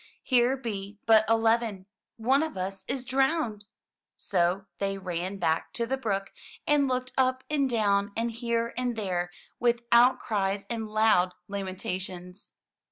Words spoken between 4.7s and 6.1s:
they ran back to the